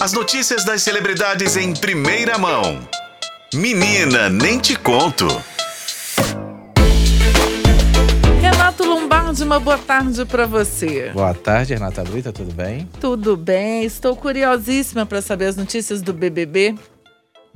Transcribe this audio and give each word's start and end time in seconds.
As 0.00 0.12
notícias 0.12 0.64
das 0.64 0.82
celebridades 0.82 1.56
em 1.56 1.74
primeira 1.74 2.38
mão. 2.38 2.88
Menina, 3.52 4.28
nem 4.30 4.60
te 4.60 4.76
conto. 4.76 5.26
Renato 8.40 8.84
Lombardi, 8.84 9.42
uma 9.42 9.58
boa 9.58 9.76
tarde 9.76 10.24
para 10.24 10.46
você. 10.46 11.10
Boa 11.12 11.34
tarde, 11.34 11.74
Renata 11.74 12.04
Brita, 12.04 12.32
tudo 12.32 12.52
bem? 12.54 12.88
Tudo 13.00 13.36
bem, 13.36 13.82
estou 13.82 14.14
curiosíssima 14.14 15.04
para 15.04 15.20
saber 15.20 15.46
as 15.46 15.56
notícias 15.56 16.00
do 16.00 16.12
BBB. 16.12 16.76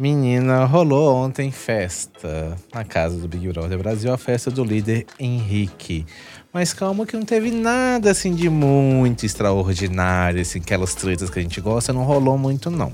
Menina, 0.06 0.64
rolou 0.64 1.14
ontem 1.14 1.52
festa 1.52 2.56
na 2.74 2.82
casa 2.82 3.16
do 3.18 3.28
Big 3.28 3.46
Brother 3.52 3.78
Brasil, 3.78 4.12
a 4.12 4.18
festa 4.18 4.50
do 4.50 4.64
líder 4.64 5.06
Henrique. 5.16 6.04
Mas 6.52 6.74
calma 6.74 7.06
que 7.06 7.16
não 7.16 7.22
teve 7.24 7.52
nada 7.52 8.10
assim 8.10 8.34
de 8.34 8.48
muito 8.50 9.24
extraordinário, 9.24 10.40
assim, 10.40 10.58
aquelas 10.58 10.92
tretas 10.96 11.30
que 11.30 11.38
a 11.38 11.42
gente 11.42 11.60
gosta, 11.60 11.92
não 11.92 12.02
rolou 12.02 12.36
muito 12.36 12.68
não. 12.68 12.92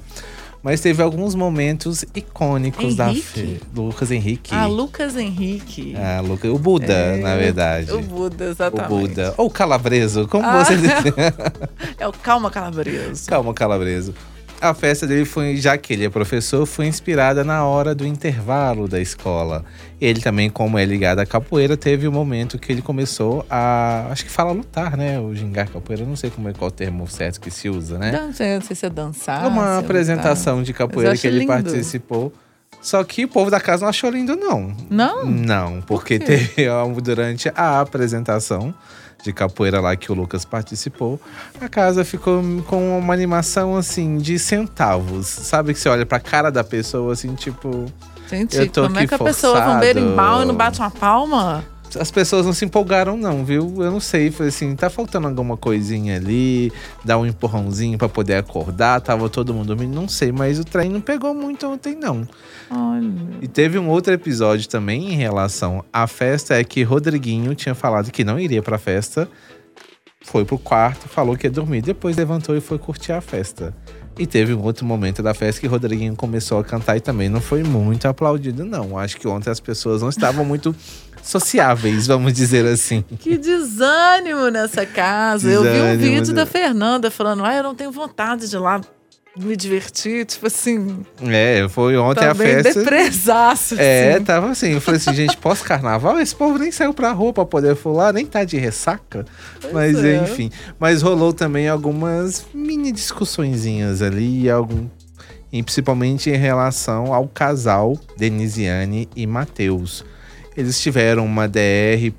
Mas 0.62 0.82
teve 0.82 1.02
alguns 1.02 1.34
momentos 1.34 2.04
icônicos 2.14 2.94
da 2.94 3.08
Henrique? 3.08 3.58
Lucas 3.74 4.10
Henrique. 4.10 4.54
Ah, 4.54 4.66
Lucas 4.66 5.16
Henrique. 5.16 5.94
Ah, 5.96 6.20
o 6.52 6.58
Buda, 6.58 6.92
É, 6.92 7.16
na 7.22 7.36
verdade. 7.36 7.90
O 7.90 8.02
Buda, 8.02 8.44
O 8.44 8.50
exatamente. 8.50 8.88
Buda. 8.90 9.34
Ou 9.38 9.46
o 9.46 9.50
Calabreso, 9.50 10.28
como 10.28 10.44
Ah. 10.44 10.62
você 10.62 10.76
diz. 10.76 10.90
É 11.98 12.06
o 12.06 12.12
Calma 12.12 12.50
Calabreso. 12.50 13.26
Calma, 13.30 13.54
Calabreso. 13.54 14.12
A 14.60 14.74
festa 14.74 15.06
dele 15.06 15.24
foi, 15.24 15.56
já 15.56 15.78
que 15.78 15.92
ele 15.92 16.04
é 16.04 16.10
professor, 16.10 16.66
foi 16.66 16.86
inspirada 16.86 17.44
na 17.44 17.64
hora 17.64 17.94
do 17.94 18.04
intervalo 18.04 18.88
da 18.88 19.00
escola. 19.00 19.64
Ele 20.00 20.20
também, 20.20 20.50
como 20.50 20.76
é 20.76 20.84
ligado 20.84 21.20
à 21.20 21.26
capoeira, 21.26 21.76
teve 21.76 22.08
um 22.08 22.12
momento 22.12 22.58
que 22.58 22.72
ele 22.72 22.82
começou 22.82 23.46
a. 23.48 24.08
Acho 24.10 24.24
que 24.24 24.30
fala 24.30 24.50
lutar, 24.50 24.96
né? 24.96 25.20
O 25.20 25.32
gingar 25.32 25.68
capoeira, 25.68 26.04
não 26.04 26.16
sei 26.16 26.30
como 26.30 26.48
é 26.48 26.52
qual 26.52 26.68
o 26.68 26.72
termo 26.72 27.06
certo 27.06 27.40
que 27.40 27.52
se 27.52 27.68
usa, 27.68 27.98
né? 27.98 28.10
Não 28.10 28.32
sei, 28.32 28.54
não 28.56 28.62
sei 28.62 28.74
se 28.74 28.86
é 28.86 28.90
dançar. 28.90 29.44
É 29.44 29.48
uma 29.48 29.78
se 29.78 29.84
apresentação 29.84 30.62
de 30.62 30.72
capoeira 30.72 31.16
que 31.16 31.26
ele 31.26 31.40
lindo. 31.40 31.52
participou. 31.52 32.32
Só 32.80 33.02
que 33.04 33.24
o 33.24 33.28
povo 33.28 33.50
da 33.50 33.60
casa 33.60 33.82
não 33.82 33.88
achou 33.88 34.10
lindo, 34.10 34.36
não. 34.36 34.74
Não? 34.90 35.24
Não, 35.24 35.80
porque 35.82 36.18
quê? 36.18 36.24
teve 36.24 36.66
durante 37.02 37.50
a 37.54 37.80
apresentação 37.80 38.74
de 39.22 39.32
capoeira 39.32 39.80
lá 39.80 39.96
que 39.96 40.12
o 40.12 40.14
Lucas 40.14 40.44
participou, 40.44 41.20
a 41.60 41.68
casa 41.68 42.04
ficou 42.04 42.42
com 42.66 42.98
uma 42.98 43.12
animação 43.12 43.76
assim 43.76 44.18
de 44.18 44.38
centavos. 44.38 45.26
Sabe 45.26 45.74
que 45.74 45.80
você 45.80 45.88
olha 45.88 46.06
pra 46.06 46.20
cara 46.20 46.50
da 46.50 46.62
pessoa 46.62 47.12
assim, 47.12 47.34
tipo, 47.34 47.86
Gente, 48.30 48.68
como 48.68 48.98
é 48.98 49.06
que 49.06 49.14
a 49.14 49.18
pessoa 49.18 49.54
vai 49.54 49.62
forçado. 49.62 49.80
berimbau 49.80 50.42
e 50.42 50.44
não 50.44 50.54
bate 50.54 50.80
uma 50.80 50.90
palma? 50.90 51.64
As 51.96 52.10
pessoas 52.10 52.44
não 52.44 52.52
se 52.52 52.64
empolgaram 52.64 53.16
não, 53.16 53.44
viu? 53.44 53.74
Eu 53.78 53.90
não 53.90 54.00
sei, 54.00 54.30
foi 54.30 54.48
assim, 54.48 54.74
tá 54.74 54.90
faltando 54.90 55.28
alguma 55.28 55.56
coisinha 55.56 56.16
ali, 56.16 56.72
dar 57.04 57.18
um 57.18 57.26
empurrãozinho 57.26 57.96
pra 57.96 58.08
poder 58.08 58.34
acordar, 58.34 59.00
tava 59.00 59.28
todo 59.28 59.54
mundo 59.54 59.68
dormindo, 59.68 59.94
não 59.94 60.08
sei, 60.08 60.32
mas 60.32 60.58
o 60.58 60.64
trem 60.64 60.90
não 60.90 61.00
pegou 61.00 61.34
muito 61.34 61.66
ontem 61.66 61.94
não. 61.94 62.26
Olha. 62.70 63.10
E 63.40 63.48
teve 63.48 63.78
um 63.78 63.88
outro 63.88 64.12
episódio 64.12 64.68
também 64.68 65.12
em 65.12 65.16
relação 65.16 65.84
à 65.92 66.06
festa, 66.06 66.54
é 66.54 66.64
que 66.64 66.82
Rodriguinho 66.82 67.54
tinha 67.54 67.74
falado 67.74 68.10
que 68.10 68.24
não 68.24 68.38
iria 68.38 68.62
pra 68.62 68.78
festa, 68.78 69.28
foi 70.30 70.44
pro 70.44 70.58
quarto, 70.58 71.08
falou 71.08 71.36
que 71.36 71.46
ia 71.46 71.50
dormir, 71.50 71.80
depois 71.80 72.16
levantou 72.16 72.56
e 72.56 72.60
foi 72.60 72.78
curtir 72.78 73.12
a 73.12 73.20
festa. 73.20 73.74
E 74.18 74.26
teve 74.26 74.52
um 74.52 74.62
outro 74.62 74.84
momento 74.84 75.22
da 75.22 75.32
festa 75.32 75.60
que 75.60 75.66
Rodriguinho 75.66 76.14
começou 76.16 76.58
a 76.58 76.64
cantar 76.64 76.96
e 76.96 77.00
também 77.00 77.28
não 77.28 77.40
foi 77.40 77.62
muito 77.62 78.06
aplaudido, 78.06 78.64
não. 78.64 78.98
Acho 78.98 79.16
que 79.16 79.28
ontem 79.28 79.48
as 79.48 79.60
pessoas 79.60 80.02
não 80.02 80.08
estavam 80.08 80.44
muito 80.44 80.74
sociáveis, 81.22 82.06
vamos 82.06 82.32
dizer 82.32 82.66
assim. 82.66 83.04
Que 83.20 83.38
desânimo 83.38 84.48
nessa 84.50 84.84
casa. 84.84 85.48
eu 85.48 85.62
vi 85.62 85.68
um 85.68 85.72
Desânimo, 85.72 85.98
vídeo 86.02 86.34
né? 86.34 86.34
da 86.34 86.46
Fernanda 86.46 87.10
falando: 87.10 87.44
ah, 87.44 87.54
eu 87.54 87.62
não 87.62 87.74
tenho 87.74 87.92
vontade 87.92 88.48
de 88.48 88.56
ir 88.56 88.58
lá 88.58 88.80
me 89.38 89.56
divertir. 89.56 90.26
Tipo 90.26 90.46
assim, 90.46 91.04
É, 91.22 91.66
foi 91.68 91.96
ontem 91.96 92.24
a 92.24 92.34
festa. 92.34 92.80
depresaço. 92.80 93.74
É, 93.78 94.14
assim. 94.14 94.24
tava 94.24 94.50
assim. 94.50 94.72
Eu 94.72 94.80
falei 94.80 95.00
assim, 95.00 95.14
gente, 95.14 95.36
pós-carnaval, 95.38 96.18
esse 96.18 96.34
povo 96.34 96.58
nem 96.58 96.70
saiu 96.72 96.92
pra 96.92 97.12
rua 97.12 97.32
pra 97.32 97.44
poder 97.44 97.76
falar, 97.76 98.12
nem 98.12 98.26
tá 98.26 98.44
de 98.44 98.56
ressaca. 98.56 99.24
Mas 99.72 100.02
é. 100.02 100.16
enfim. 100.22 100.50
Mas 100.78 101.02
rolou 101.02 101.32
também 101.32 101.68
algumas 101.68 102.46
mini 102.52 102.92
discussõezinhas 102.92 104.02
ali, 104.02 104.50
algum. 104.50 104.86
E 105.50 105.62
principalmente 105.62 106.28
em 106.28 106.36
relação 106.36 107.14
ao 107.14 107.26
casal 107.26 107.98
Denisiane 108.18 109.08
e 109.16 109.26
Matheus. 109.26 110.04
Eles 110.54 110.78
tiveram 110.80 111.24
uma 111.24 111.48
DR, 111.48 112.12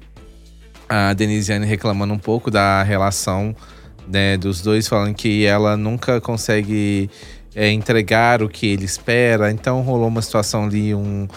a 0.88 1.14
Denisiane 1.14 1.66
reclamando 1.66 2.14
um 2.14 2.18
pouco 2.18 2.50
da 2.50 2.82
relação 2.82 3.56
né, 4.10 4.38
dos 4.38 4.62
dois, 4.62 4.88
falando 4.88 5.14
que 5.14 5.46
ela 5.46 5.78
nunca 5.78 6.20
consegue 6.20 7.10
é, 7.56 7.70
entregar 7.72 8.42
o 8.42 8.50
que 8.50 8.68
ele 8.68 8.86
espera. 8.86 9.52
Então 9.52 9.82
rolou 9.82 10.08
uma 10.08 10.22
situação 10.22 10.66
ali, 10.66 10.94
um, 10.96 11.28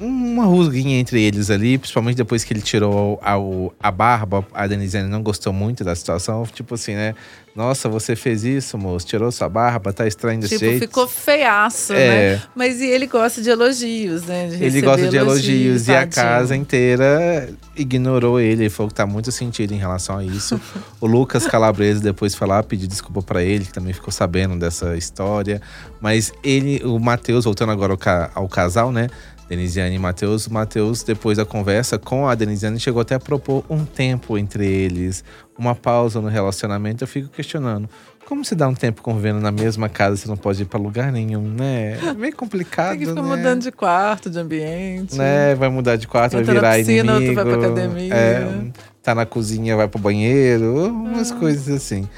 uma 0.00 0.44
rusguinha 0.44 0.98
entre 0.98 1.22
eles 1.22 1.50
ali, 1.50 1.78
principalmente 1.78 2.16
depois 2.16 2.44
que 2.44 2.52
ele 2.52 2.60
tirou 2.62 3.20
a, 3.22 3.34
a 3.80 3.90
barba. 3.90 4.46
A 4.52 4.66
Denisiane 4.66 5.08
não 5.08 5.22
gostou 5.22 5.52
muito 5.52 5.84
da 5.84 5.94
situação. 5.94 6.44
Tipo 6.52 6.74
assim, 6.74 6.94
né? 6.94 7.14
Nossa, 7.54 7.88
você 7.88 8.16
fez 8.16 8.42
isso, 8.42 8.76
moço, 8.76 9.06
tirou 9.06 9.30
sua 9.30 9.48
barba, 9.48 9.92
tá 9.92 10.08
estranho 10.08 10.40
desse 10.40 10.54
Tipo, 10.58 10.64
jeito. 10.70 10.80
ficou 10.80 11.06
feiaço, 11.06 11.92
É. 11.92 12.34
né? 12.34 12.42
Mas 12.52 12.80
e 12.80 12.86
ele 12.86 13.06
gosta 13.06 13.40
de 13.40 13.48
elogios, 13.48 14.24
né? 14.24 14.48
De 14.48 14.64
Ele 14.64 14.80
gosta 14.80 15.06
de 15.08 15.16
elogios 15.16 15.86
e 15.86 15.94
a 15.94 16.04
casa 16.04 16.56
inteira 16.56 17.48
ignorou 17.76 18.40
ele. 18.40 18.64
Ele 18.64 18.70
falou 18.70 18.88
que 18.88 18.94
tá 18.96 19.06
muito 19.06 19.30
sentido 19.30 19.72
em 19.72 19.76
relação 19.78 20.18
a 20.18 20.24
isso. 20.24 20.60
o 21.00 21.06
Lucas 21.06 21.46
Calabresa 21.46 22.00
depois 22.00 22.34
foi 22.34 22.48
lá 22.48 22.60
pedir 22.60 22.88
desculpa 22.88 23.22
pra 23.22 23.40
ele, 23.40 23.64
que 23.64 23.72
também 23.72 23.92
ficou 23.92 24.10
sabendo 24.12 24.58
dessa 24.58 24.96
história. 24.96 25.62
Mas 26.00 26.32
ele, 26.42 26.82
o 26.84 26.98
Matheus, 26.98 27.44
voltando 27.44 27.70
agora 27.70 27.92
ao, 27.92 27.98
ca- 27.98 28.30
ao 28.34 28.48
casal, 28.48 28.90
né? 28.90 29.06
Denisiane 29.48 29.94
e 29.94 29.98
Matheus. 29.98 30.46
O 30.46 30.52
Matheus, 30.52 31.02
depois 31.02 31.36
da 31.38 31.44
conversa 31.44 31.98
com 31.98 32.26
a 32.28 32.34
Denisiane, 32.34 32.78
chegou 32.80 33.02
até 33.02 33.14
a 33.14 33.20
propor 33.20 33.64
um 33.68 33.84
tempo 33.84 34.38
entre 34.38 34.66
eles, 34.66 35.22
uma 35.58 35.74
pausa 35.74 36.20
no 36.20 36.28
relacionamento. 36.28 37.04
Eu 37.04 37.08
fico 37.08 37.28
questionando. 37.28 37.88
Como 38.26 38.42
se 38.42 38.54
dá 38.54 38.66
um 38.66 38.74
tempo 38.74 39.02
convivendo 39.02 39.38
na 39.38 39.52
mesma 39.52 39.86
casa, 39.86 40.16
você 40.16 40.26
não 40.26 40.36
pode 40.36 40.62
ir 40.62 40.64
pra 40.64 40.80
lugar 40.80 41.12
nenhum, 41.12 41.42
né? 41.42 41.98
É 42.02 42.14
meio 42.14 42.34
complicado, 42.34 42.90
Tem 42.92 43.00
que 43.00 43.06
ficar 43.06 43.20
né? 43.22 43.28
mudando 43.36 43.60
de 43.62 43.70
quarto, 43.70 44.30
de 44.30 44.38
ambiente. 44.38 45.14
né? 45.18 45.54
Vai 45.54 45.68
mudar 45.68 45.96
de 45.96 46.08
quarto, 46.08 46.34
Entra 46.38 46.46
vai 46.46 46.54
na 46.54 46.60
virar 46.60 46.76
piscina, 46.78 47.12
outro 47.12 47.26
inimigo. 47.26 47.50
vai 47.50 47.58
pra 47.58 47.66
academia. 47.66 48.14
É, 48.14 48.48
tá 49.02 49.14
na 49.14 49.26
cozinha, 49.26 49.76
vai 49.76 49.86
pro 49.88 50.00
banheiro, 50.00 50.86
umas 50.86 51.32
Ah. 51.32 51.36
coisas 51.36 51.68
assim. 51.68 52.08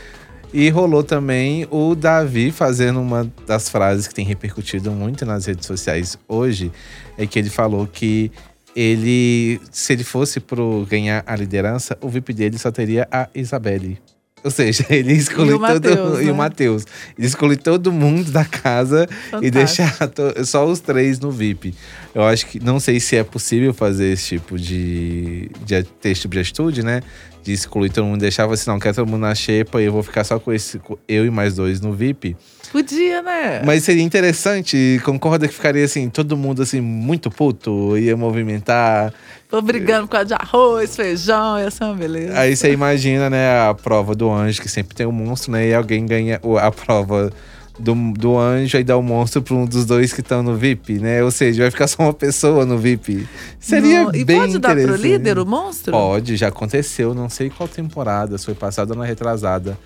E 0.53 0.69
rolou 0.71 1.03
também 1.03 1.67
o 1.71 1.95
Davi 1.95 2.51
fazendo 2.51 3.01
uma 3.01 3.31
das 3.47 3.69
frases 3.69 4.07
que 4.07 4.15
tem 4.15 4.25
repercutido 4.25 4.91
muito 4.91 5.27
nas 5.27 5.47
redes 5.47 5.67
sociais 5.67 6.19
hoje, 6.27 6.73
é 7.19 7.27
que 7.27 7.39
ele 7.39 7.51
falou 7.51 7.87
que 7.87 8.31
ele, 8.75 9.61
se 9.71 9.93
ele 9.93 10.05
fosse 10.05 10.39
pro 10.39 10.87
ganhar 10.89 11.25
a 11.27 11.35
liderança, 11.35 11.97
o 12.01 12.09
VIP 12.09 12.33
dele 12.33 12.59
só 12.59 12.71
teria 12.71 13.09
a 13.11 13.29
Isabelle. 13.35 13.99
Ou 14.47 14.51
seja, 14.53 14.87
ele 14.95 15.13
exclui 15.13 15.49
E 15.49 15.53
o 15.55 15.59
todo 15.59 16.23
e 16.23 16.27
né? 16.27 16.31
o 16.33 16.35
Matheus. 16.37 16.85
Ele 17.19 17.27
exclui 17.27 17.57
todo 17.57 17.91
mundo 17.91 18.31
da 18.31 18.45
casa 18.45 19.09
e 19.11 19.31
Fantástico. 19.51 19.51
deixar 19.51 20.07
to- 20.09 20.45
só 20.47 20.65
os 20.65 20.79
três 20.79 21.19
no 21.19 21.33
VIP. 21.33 21.75
Eu 22.15 22.23
acho 22.23 22.47
que 22.47 22.61
não 22.63 22.79
sei 22.79 23.01
se 23.01 23.17
é 23.17 23.25
possível 23.25 23.75
fazer 23.75 24.13
esse 24.13 24.37
tipo 24.37 24.57
de, 24.59 25.51
de 25.65 25.83
ter 25.83 26.11
esse 26.11 26.21
tipo 26.21 26.35
de 26.35 26.41
atitude, 26.41 26.83
né? 26.85 27.03
De 27.43 27.53
excluir 27.53 27.91
todo 27.91 28.05
mundo, 28.05 28.21
deixar 28.21 28.49
assim, 28.51 28.71
não, 28.71 28.79
quer 28.79 28.95
todo 28.95 29.07
mundo 29.09 29.21
na 29.23 29.35
xepa 29.35 29.81
e 29.83 29.85
eu 29.87 29.93
vou 29.93 30.03
ficar 30.05 30.23
só 30.25 30.39
com 30.39 30.53
esse, 30.53 30.81
eu 31.09 31.27
e 31.27 31.31
mais 31.31 31.55
dois 31.57 31.81
no 31.81 31.93
VIP. 31.93 32.37
Podia, 32.73 33.23
né? 33.23 33.63
Mas 33.65 33.85
seria 33.85 34.03
interessante, 34.03 35.01
concorda 35.05 35.47
que 35.47 35.55
ficaria 35.55 35.85
assim, 35.85 36.09
todo 36.09 36.37
mundo 36.37 36.63
assim, 36.63 36.81
muito 36.81 37.31
puto, 37.31 37.97
ia 37.97 38.17
movimentar. 38.17 39.13
Tô 39.49 39.63
brigando 39.63 40.09
por 40.09 40.13
causa 40.13 40.27
de 40.27 40.35
arroz, 40.35 40.97
feijão, 40.97 41.57
ia 41.61 41.71
ser 41.71 41.85
uma 41.85 41.95
beleza. 41.95 42.37
Aí 42.37 42.57
você 42.57 42.73
imagina, 42.73 43.31
né, 43.31 43.61
a 43.69 43.73
prova 43.75 44.13
do 44.13 44.29
anjo, 44.37 44.61
que 44.61 44.69
sempre 44.69 44.95
tem 44.95 45.07
um 45.07 45.13
monstro, 45.13 45.51
né? 45.53 45.69
E 45.69 45.75
alguém 45.75 46.07
ganha 46.07 46.41
a 46.61 46.71
prova 46.71 47.33
do, 47.79 47.95
do 48.13 48.39
anjo 48.39 48.79
e 48.79 48.85
dá 48.85 48.97
o 48.97 49.03
monstro 49.03 49.43
pra 49.43 49.55
um 49.55 49.67
dos 49.67 49.85
dois 49.85 50.13
que 50.13 50.21
estão 50.21 50.43
no 50.43 50.57
VIP, 50.57 50.99
né? 50.99 51.23
Ou 51.23 51.31
seja, 51.31 51.63
vai 51.63 51.71
ficar 51.71 51.87
só 51.87 52.03
uma 52.03 52.15
pessoa 52.15 52.65
no 52.65 52.79
VIP. 52.79 53.27
Seria 53.61 54.05
Não, 54.05 54.15
E 54.15 54.25
bem 54.25 54.41
pode 54.41 54.59
dar 54.59 54.77
pro 54.77 54.97
líder 54.97 55.39
o 55.39 55.47
monstro? 55.47 55.93
Pode, 55.93 56.37
já 56.37 56.49
aconteceu, 56.49 57.15
não 57.15 57.29
sei 57.29 57.51
qual 57.51 57.69
temporada, 57.69 58.39
foi 58.39 58.55
passada 58.55 58.93
ou 58.93 58.99
na 58.99 59.05
retrasada, 59.05 59.79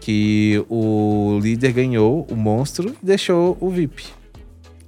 que 0.00 0.64
o 0.68 1.38
líder 1.42 1.72
ganhou 1.72 2.26
o 2.30 2.36
monstro 2.36 2.94
e 3.02 3.06
deixou 3.06 3.56
o 3.60 3.70
VIP. 3.70 4.04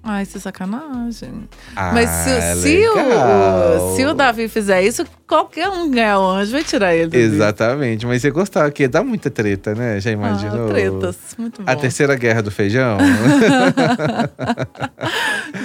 Ai, 0.08 0.22
isso 0.22 0.38
é 0.38 0.40
sacanagem. 0.40 1.48
Ah, 1.74 1.90
Mas 1.92 2.08
se, 2.08 2.62
se 2.62 2.76
legal. 2.88 3.92
o, 3.92 3.96
se 3.96 4.06
o 4.06 4.14
Davi 4.14 4.48
fizer 4.48 4.80
isso, 4.82 5.04
qualquer 5.26 5.68
um 5.68 5.90
ganhar 5.90 6.20
o 6.20 6.30
anjo 6.30 6.52
vai 6.52 6.62
tirar 6.62 6.94
ele. 6.94 7.06
do 7.08 7.18
vídeo. 7.18 7.34
Exatamente, 7.34 8.06
mas 8.06 8.22
você 8.22 8.30
gostava 8.30 8.70
que 8.70 8.86
dá 8.86 9.02
muita 9.02 9.30
treta, 9.30 9.74
né? 9.74 9.98
Já 9.98 10.12
imaginou? 10.12 10.66
Ah, 10.66 10.70
tretas. 10.72 11.16
Muito 11.36 11.60
bom. 11.60 11.68
A 11.70 11.74
terceira 11.74 12.14
guerra 12.14 12.40
do 12.40 12.52
feijão? 12.52 12.98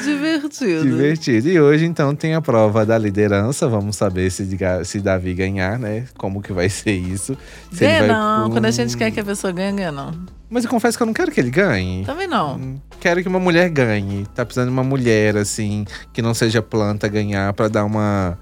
Divertido. 0.04 0.84
Divertido. 0.84 1.50
E 1.50 1.60
hoje, 1.60 1.86
então, 1.86 2.16
tem 2.16 2.34
a 2.34 2.42
prova 2.42 2.86
da 2.86 2.98
liderança. 2.98 3.68
Vamos 3.68 3.96
saber 3.96 4.30
se, 4.32 4.48
se 4.86 5.00
Davi 5.00 5.34
ganhar, 5.34 5.78
né? 5.78 6.06
Como 6.18 6.42
que 6.42 6.54
vai 6.54 6.70
ser 6.70 6.94
isso. 6.94 7.38
Se 7.72 7.80
Ganha 7.82 8.00
vai 8.00 8.08
não. 8.08 8.46
com- 8.48 8.52
Quando 8.56 8.66
a 8.66 8.72
gente 8.72 8.96
quer 8.98 9.12
que 9.12 9.20
a 9.20 9.24
pessoa 9.24 9.52
ganhe, 9.54 9.74
ganha 9.74 9.92
não. 9.92 10.12
Mas 10.50 10.64
eu 10.66 10.70
confesso 10.70 10.98
que 10.98 11.04
eu 11.04 11.08
não 11.08 11.14
quero 11.14 11.32
que 11.32 11.40
ele 11.40 11.50
ganhe. 11.50 12.04
Também 12.06 12.28
não. 12.28 12.80
Quero 13.02 13.22
que 13.22 13.28
uma 13.28 13.40
mulher 13.40 13.68
ganhe. 13.70 14.26
Tá 14.36 14.46
precisando 14.46 14.68
de 14.68 14.74
uma 14.74 14.84
mulher, 14.84 15.36
assim, 15.36 15.86
que 16.14 16.22
não 16.22 16.34
seja 16.34 16.62
planta 16.62 17.08
ganhar 17.08 17.52
pra 17.54 17.68
dar 17.68 17.84
uma 17.84 18.38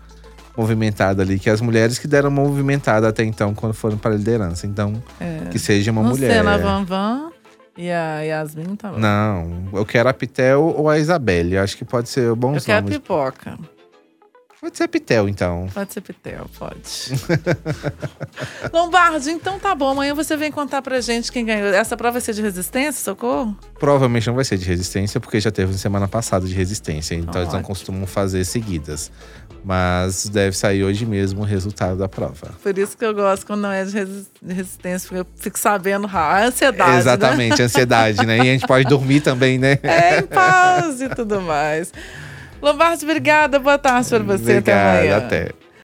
movimentada 0.56 1.22
ali. 1.24 1.40
Que 1.40 1.50
as 1.50 1.62
mulheres 1.62 1.98
que 1.98 2.08
deram 2.08 2.30
uma 2.30 2.44
movimentada 2.44 3.08
até 3.08 3.24
então, 3.24 3.54
quando 3.56 3.74
foram 3.74 3.98
para 3.98 4.12
a 4.12 4.18
liderança. 4.18 4.68
Então, 4.68 5.02
É. 5.20 5.48
que 5.50 5.58
seja 5.58 5.92
uma 5.92 6.04
Não 6.04 6.10
mulher. 6.10 6.34
sei, 6.34 6.42
na 6.44 6.58
Van 6.58 6.84
Van 6.84 7.32
e 7.78 7.90
a 7.90 8.20
Yasmin 8.22 8.76
tá 8.76 8.92
bom. 8.92 9.00
Não, 9.00 9.70
eu 9.74 9.86
quero 9.86 10.10
a 10.10 10.14
Pitel 10.14 10.62
ou 10.78 10.90
a 10.90 11.00
Isabelle. 11.00 11.56
Eu 11.56 11.64
acho 11.64 11.78
que 11.78 11.86
pode 11.86 12.10
ser 12.10 12.26
Eu 12.26 12.36
bons 12.36 12.66
quero 12.66 12.82
nomes. 12.82 12.98
pipoca. 12.98 13.58
Pode 14.62 14.76
ser 14.78 14.84
a 14.84 14.88
Pitel, 14.90 15.30
então. 15.30 15.68
Pode 15.74 15.94
ser 15.94 16.02
Pitel, 16.02 16.46
pode. 16.60 16.82
Lombardi, 18.74 19.30
então 19.32 19.58
tá 19.58 19.74
bom. 19.74 19.92
Amanhã 19.92 20.14
você 20.14 20.36
vem 20.36 20.52
contar 20.52 20.82
pra 20.82 21.00
gente 21.00 21.32
quem 21.32 21.46
ganhou. 21.46 21.68
Essa 21.70 21.96
prova 21.96 22.14
vai 22.14 22.22
ser 22.22 22.34
de 22.34 22.42
resistência, 22.42 23.02
socorro? 23.04 23.58
Provavelmente 23.80 24.28
não 24.28 24.36
vai 24.36 24.44
ser 24.44 24.58
de 24.58 24.66
resistência, 24.66 25.20
porque 25.20 25.40
já 25.40 25.50
teve 25.52 25.72
na 25.72 25.78
semana 25.78 26.08
passada 26.08 26.46
de 26.46 26.54
resistência. 26.54 27.16
Então 27.16 27.42
eles 27.42 27.54
não 27.54 27.60
Ótimo. 27.60 27.68
costumam 27.68 28.06
fazer 28.08 28.44
seguidas. 28.44 29.12
Mas 29.64 30.28
deve 30.30 30.56
sair 30.56 30.84
hoje 30.84 31.06
mesmo 31.06 31.42
o 31.42 31.44
resultado 31.46 31.98
da 31.98 32.08
prova. 32.08 32.52
Por 32.64 32.78
isso 32.78 32.98
que 32.98 33.04
eu 33.04 33.14
gosto 33.14 33.46
quando 33.46 33.62
não 33.62 33.72
é 33.72 33.84
de 33.84 33.92
resi- 33.94 34.28
de 34.42 34.54
resistência, 34.54 35.08
porque 35.08 35.22
eu 35.22 35.28
fico 35.42 35.60
sabendo 35.60 36.08
rápido. 36.08 36.48
Ansiedade. 36.48 36.92
Né? 36.92 36.98
Exatamente, 37.00 37.62
ansiedade, 37.62 38.26
né? 38.26 38.38
E 38.38 38.42
a 38.42 38.44
gente 38.46 38.66
pode 38.66 38.86
dormir 38.88 39.20
também, 39.22 39.58
né? 39.58 39.78
É, 39.84 40.20
em 40.20 40.24
paz 40.28 41.02
e 41.02 41.10
tudo 41.10 41.42
mais. 41.42 41.92
Lombardi, 42.62 43.06
obrigada. 43.06 43.60
Boa 43.60 43.78
tarde 43.78 44.10
pra 44.10 44.20
você. 44.20 44.58
Obrigado, 44.58 44.60
até 44.60 44.98
amanhã. 45.00 45.18
até. 45.18 45.59